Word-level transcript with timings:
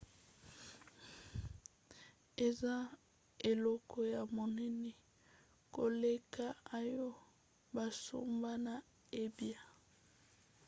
eza 2.47 2.75
eloko 3.49 3.97
ya 4.13 4.21
monene 4.35 4.91
koleka 5.75 6.45
oyo 6.77 7.07
basomba 7.75 8.51
na 8.65 8.75
ebay 9.21 9.57